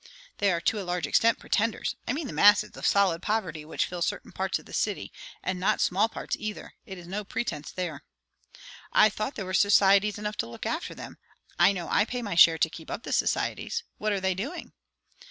"They 0.39 0.51
are 0.51 0.61
to 0.61 0.79
a 0.81 0.81
large 0.83 1.05
extent 1.05 1.37
pretenders. 1.37 1.95
I 2.07 2.13
mean 2.13 2.25
the 2.25 2.33
masses 2.33 2.75
of 2.75 2.87
solid 2.87 3.21
poverty 3.21 3.63
which 3.63 3.85
fill 3.85 4.01
certain 4.01 4.31
parts 4.31 4.57
of 4.57 4.65
the 4.65 4.73
city 4.73 5.11
and 5.43 5.59
not 5.59 5.79
small 5.79 6.09
parts 6.09 6.35
either. 6.39 6.73
It 6.87 6.97
is 6.97 7.05
no 7.05 7.23
pretence 7.23 7.69
there." 7.71 8.03
"I 8.91 9.09
thought 9.11 9.35
there 9.35 9.45
were 9.45 9.53
societies 9.53 10.17
enough 10.17 10.37
to 10.37 10.47
look 10.47 10.65
after 10.65 10.95
them. 10.95 11.19
I 11.59 11.71
know 11.71 11.87
I 11.87 12.05
pay 12.05 12.23
my 12.23 12.33
share 12.33 12.57
to 12.57 12.67
keep 12.71 12.89
up 12.89 13.03
the 13.03 13.13
societies. 13.13 13.83
What 13.99 14.11
are 14.11 14.19
they 14.19 14.33
doing?" 14.33 14.73